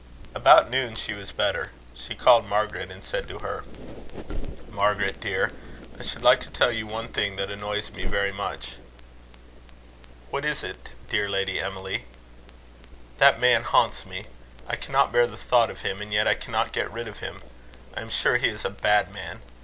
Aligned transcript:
About 0.33 0.71
noon 0.71 0.95
she 0.95 1.13
was 1.13 1.31
better. 1.31 1.71
She 1.93 2.15
called 2.15 2.47
Margaret 2.47 2.89
and 2.89 3.03
said 3.03 3.27
to 3.27 3.37
her: 3.37 3.63
"Margaret, 4.67 5.19
dear, 5.19 5.51
I 5.99 6.01
should 6.01 6.23
like 6.23 6.39
to 6.41 6.49
tell 6.49 6.71
you 6.71 6.87
one 6.87 7.09
thing 7.09 7.35
that 7.35 7.51
annoys 7.51 7.91
me 7.91 8.05
very 8.05 8.31
much." 8.31 8.77
"What 10.31 10.43
is 10.43 10.63
it, 10.63 10.89
dear 11.07 11.29
Lady 11.29 11.59
Emily?" 11.59 12.05
"That 13.19 13.39
man 13.39 13.61
haunts 13.61 14.03
me. 14.03 14.25
I 14.67 14.75
cannot 14.75 15.11
bear 15.11 15.27
the 15.27 15.37
thought 15.37 15.69
of 15.69 15.81
him; 15.81 16.01
and 16.01 16.11
yet 16.11 16.27
I 16.27 16.33
cannot 16.33 16.73
get 16.73 16.91
rid 16.91 17.07
of 17.07 17.19
him. 17.19 17.39
I 17.95 18.01
am 18.01 18.09
sure 18.09 18.37
he 18.37 18.49
is 18.49 18.65
a 18.65 18.71
bad 18.71 19.13
man. 19.13 19.43